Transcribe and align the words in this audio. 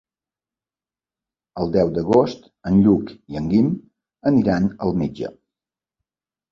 El 1.63 1.69
deu 1.75 1.91
d'agost 1.99 2.49
en 2.71 2.81
Lluc 2.87 3.15
i 3.35 3.41
en 3.43 3.53
Guim 3.55 3.71
aniran 4.35 4.71
al 4.89 5.01
metge. 5.05 5.35